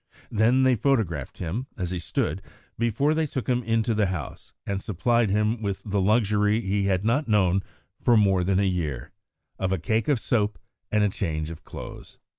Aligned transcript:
Then 0.31 0.63
they 0.63 0.73
photographed 0.75 1.37
him, 1.37 1.67
as 1.77 1.91
he 1.91 1.99
stood, 1.99 2.41
before 2.75 3.13
they 3.13 3.27
took 3.27 3.45
him 3.45 3.61
into 3.61 3.93
the 3.93 4.07
house 4.07 4.51
and 4.65 4.81
supplied 4.81 5.29
him 5.29 5.61
with 5.61 5.83
the 5.83 6.01
luxury 6.01 6.59
he 6.59 6.85
had 6.85 7.05
not 7.05 7.27
known 7.27 7.61
for 8.01 8.17
more 8.17 8.43
than 8.43 8.59
a 8.59 8.63
year 8.63 9.11
of 9.59 9.71
a 9.71 9.77
cake 9.77 10.07
of 10.07 10.19
soap 10.19 10.57
and 10.91 11.03
a 11.03 11.09
change 11.09 11.51
of 11.51 11.63
clothes. 11.63 12.17